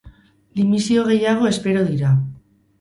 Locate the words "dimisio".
0.59-1.05